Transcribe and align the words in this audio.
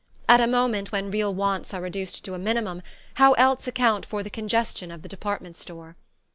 At 0.27 0.41
a 0.41 0.47
moment 0.47 0.91
when 0.91 1.11
real 1.11 1.31
wants 1.31 1.75
are 1.75 1.81
reduced 1.83 2.25
to 2.25 2.33
a 2.33 2.39
minimum, 2.39 2.81
how 3.21 3.33
else 3.33 3.67
account 3.67 4.03
for 4.03 4.23
the 4.23 4.31
congestion 4.31 4.89
of 4.89 5.03
the 5.03 5.07
department 5.07 5.55
store? 5.57 5.95